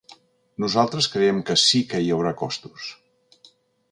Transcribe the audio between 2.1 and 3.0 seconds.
hauria costos.